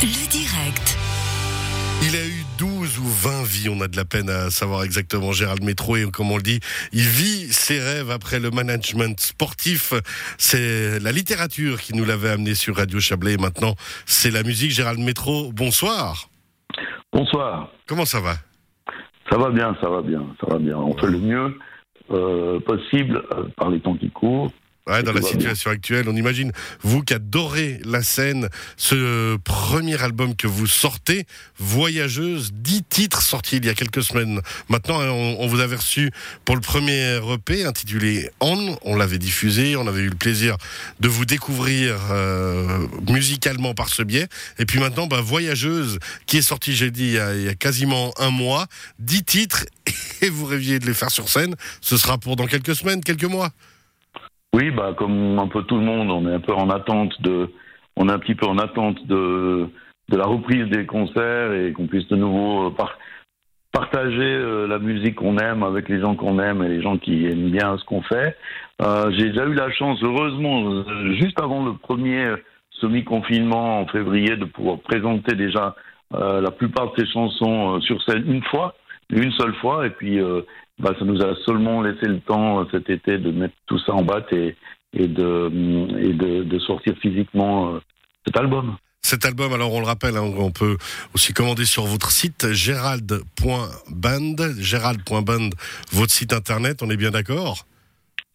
[0.00, 0.96] Le direct.
[2.06, 5.32] Il a eu 12 ou 20 vies, on a de la peine à savoir exactement
[5.32, 6.60] Gérald Métro et comme on le dit,
[6.92, 9.92] il vit ses rêves après le management sportif.
[10.38, 13.74] C'est la littérature qui nous l'avait amené sur Radio Chablais et maintenant
[14.06, 14.70] c'est la musique.
[14.70, 16.28] Gérald Métro, bonsoir.
[17.12, 17.68] Bonsoir.
[17.88, 18.34] Comment ça va?
[19.28, 20.76] Ça va bien, ça va bien, ça va bien.
[20.76, 21.58] On fait le mieux
[22.12, 24.52] euh, possible euh, par les temps qui courent.
[24.88, 26.50] Ouais, dans la situation actuelle, on imagine,
[26.80, 28.48] vous qui adorez la scène,
[28.78, 31.26] ce premier album que vous sortez,
[31.58, 34.40] Voyageuse, 10 titres sortis il y a quelques semaines.
[34.70, 36.10] Maintenant, hein, on, on vous avait reçu
[36.46, 40.56] pour le premier EP intitulé On, on l'avait diffusé, on avait eu le plaisir
[41.00, 44.28] de vous découvrir euh, musicalement par ce biais.
[44.58, 47.48] Et puis maintenant, bah, Voyageuse, qui est sorti, j'ai dit, il y, a, il y
[47.48, 48.66] a quasiment un mois,
[49.00, 49.66] 10 titres,
[50.22, 53.24] et vous rêviez de les faire sur scène, ce sera pour dans quelques semaines, quelques
[53.24, 53.52] mois.
[54.54, 57.50] Oui, bah comme un peu tout le monde, on est un peu en attente de,
[57.96, 59.68] on est un petit peu en attente de
[60.10, 62.98] de la reprise des concerts et qu'on puisse de nouveau euh, par-
[63.72, 67.26] partager euh, la musique qu'on aime avec les gens qu'on aime et les gens qui
[67.26, 68.34] aiment bien ce qu'on fait.
[68.80, 72.24] Euh, J'ai déjà eu la chance, heureusement, juste avant le premier
[72.70, 75.74] semi-confinement en février, de pouvoir présenter déjà
[76.10, 78.74] la plupart de ces chansons sur scène une fois,
[79.10, 80.18] une seule fois, et puis
[80.78, 83.92] bah, ça nous a seulement laissé le temps euh, cet été de mettre tout ça
[83.94, 84.56] en batte et,
[84.92, 85.50] et, de,
[85.98, 87.80] et de, de sortir physiquement euh,
[88.26, 88.76] cet album.
[89.02, 90.76] Cet album, alors on le rappelle, hein, on peut
[91.14, 95.50] aussi commander sur votre site gérald.band, gérald.band,
[95.92, 97.64] votre site internet, on est bien d'accord?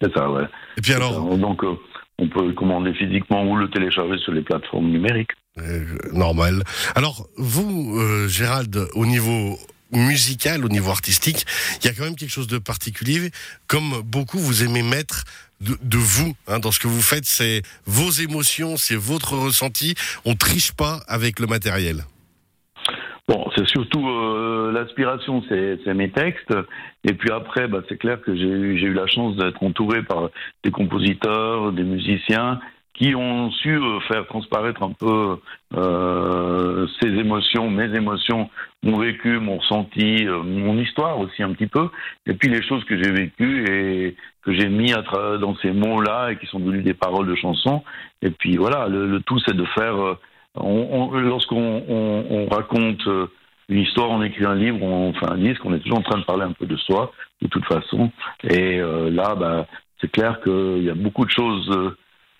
[0.00, 0.44] C'est ça, ouais.
[0.76, 1.74] Et puis alors, Donc, euh,
[2.18, 5.30] on peut le commander physiquement ou le télécharger sur les plateformes numériques.
[5.58, 6.62] euh, normal.
[6.94, 9.58] Alors, vous, euh, Gérald, au niveau
[9.92, 11.46] musical, au niveau artistique,
[11.80, 13.30] il y a quand même quelque chose de particulier.
[13.66, 15.24] Comme beaucoup, vous aimez mettre
[15.60, 19.94] de, vous hein, dans ce que vous faites, c'est vos émotions, c'est votre ressenti.
[20.24, 22.04] On triche pas avec le matériel.
[23.28, 26.52] Bon, c'est surtout euh, l'inspiration, c'est mes textes.
[27.04, 30.30] Et puis après, bah, c'est clair que j'ai eu la chance d'être entouré par
[30.64, 32.58] des compositeurs, des musiciens
[32.94, 35.38] qui ont su euh, faire transparaître un peu
[35.76, 38.50] euh, ces émotions, mes émotions,
[38.82, 41.88] mon vécu, mon ressenti, euh, mon histoire aussi un petit peu.
[42.26, 44.92] Et puis les choses que j'ai vécues et que j'ai mis
[45.40, 47.82] dans ces mots-là et qui sont devenus des paroles de chansons.
[48.22, 49.96] Et puis voilà, le, tout c'est de faire...
[49.96, 50.18] euh,
[50.54, 53.06] on, on- lorsqu'on on, on raconte
[53.68, 56.18] une histoire, on écrit un livre, on fait un disque, on est toujours en train
[56.18, 58.10] de parler un peu de soi, de toute façon.
[58.42, 59.66] Et là, bah,
[60.00, 61.70] c'est clair qu'il y a beaucoup de choses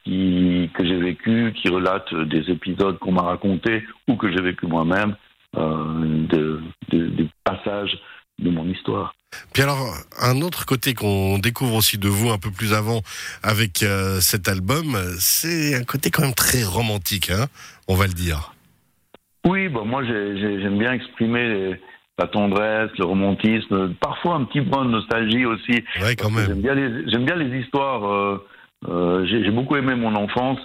[0.04, 4.66] qui, que j'ai vécues, qui relatent des épisodes qu'on m'a racontés ou que j'ai vécu
[4.66, 5.14] moi-même,
[5.56, 7.98] euh, de, de- des passages
[8.38, 9.14] de mon histoire.
[9.52, 9.78] Puis alors,
[10.20, 13.02] un autre côté qu'on découvre aussi de vous un peu plus avant
[13.42, 17.46] avec euh, cet album, c'est un côté quand même très romantique, hein,
[17.86, 18.52] on va le dire.
[19.46, 21.80] Oui, bah moi j'ai- j'ai- j'aime bien exprimer les-
[22.18, 25.82] la tendresse, le romantisme, parfois un petit point de nostalgie aussi.
[26.02, 26.46] Ouais, quand même.
[26.46, 28.04] J'aime bien les, j'aime bien les histoires.
[28.06, 28.46] euh,
[28.88, 30.58] euh, j'ai beaucoup aimé mon enfance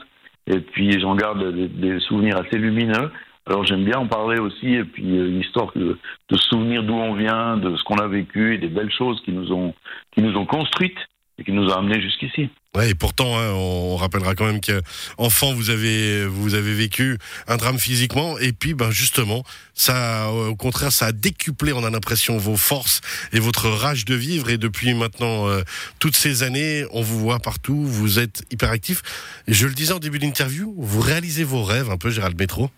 [0.48, 3.12] et puis j'en garde des, souvenirs assez lumineux.
[3.48, 5.98] Alors j'aime bien en parler aussi et puis euh, histoire de,
[6.30, 9.22] de se souvenir d'où on vient, de ce qu'on a vécu et des belles choses
[9.22, 9.74] qui nous ont
[10.12, 10.98] qui nous ont construites
[11.38, 12.50] et qui nous ont amenés jusqu'ici.
[12.76, 14.82] Ouais, et pourtant, hein, on rappellera quand même que
[15.18, 19.44] enfant, vous avez vous avez vécu un drame physiquement, et puis, ben justement,
[19.74, 23.02] ça, euh, au contraire, ça a décuplé, on a l'impression, vos forces
[23.32, 24.50] et votre rage de vivre.
[24.50, 25.62] Et depuis maintenant euh,
[26.00, 29.02] toutes ces années, on vous voit partout, vous êtes hyper actif.
[29.48, 32.70] Et je le disais en début d'interview, vous réalisez vos rêves un peu, Gérald Métro.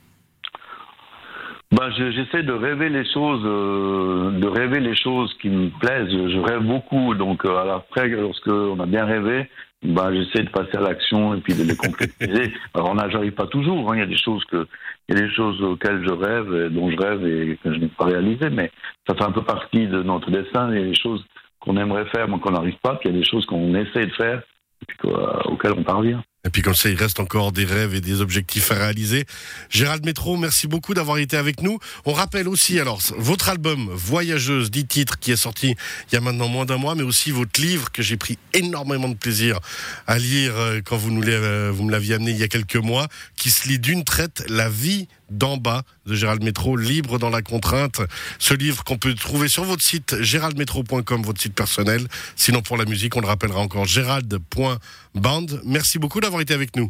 [1.72, 6.10] Ben, je- j'essaie de rêver les choses, euh, de rêver les choses qui me plaisent.
[6.10, 9.50] Je, rêve beaucoup, donc euh, à après, lorsque on a bien rêvé,
[9.84, 12.54] ben j'essaie de passer à l'action et puis de les concrétiser.
[12.74, 13.92] Alors, on j'arrive pas toujours.
[13.92, 13.96] hein.
[13.98, 14.66] Il y a des choses que,
[15.10, 17.80] il y a des choses auxquelles je rêve, et dont je rêve et que je
[17.80, 18.72] n'ai pas réalisées, mais
[19.06, 20.70] ça fait un peu partie de notre destin.
[20.72, 21.24] Il y a des choses
[21.60, 22.96] qu'on aimerait faire, mais qu'on n'arrive pas.
[22.96, 24.42] Puis il y a des choses qu'on essaie de faire
[24.82, 24.98] et puis
[25.46, 26.24] auxquelles on parvient.
[26.48, 29.26] Et puis comme ça, il reste encore des rêves et des objectifs à réaliser.
[29.70, 31.78] Gérald Métro, merci beaucoup d'avoir été avec nous.
[32.06, 35.76] On rappelle aussi, alors, votre album Voyageuse, 10 titres, qui est sorti
[36.10, 39.10] il y a maintenant moins d'un mois, mais aussi votre livre que j'ai pris énormément
[39.10, 39.60] de plaisir
[40.08, 42.78] à lire euh, quand vous, nous euh, vous me l'aviez amené il y a quelques
[42.78, 47.30] mois, qui se lit d'une traite La vie d'en bas de Gérald Métro, libre dans
[47.30, 48.02] la contrainte.
[48.40, 52.02] Ce livre qu'on peut trouver sur votre site géraldmétro.com, votre site personnel.
[52.36, 55.46] Sinon pour la musique, on le rappellera encore gérald.band.
[55.66, 56.90] Merci beaucoup d'avoir été avec nous.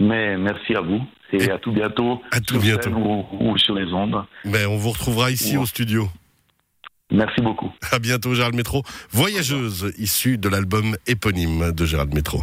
[0.00, 1.00] Mais merci à vous
[1.32, 2.20] et Et à tout bientôt.
[2.30, 2.90] à tout sur bientôt.
[2.90, 4.22] Ou, ou sur les ondes.
[4.44, 5.62] Mais on vous retrouvera ici Ouais.
[5.62, 6.08] au studio.
[7.10, 7.70] Merci beaucoup.
[7.92, 8.82] À bientôt Gérald Métro,
[9.12, 12.42] voyageuse issue de l'album éponyme de Gérald Métro.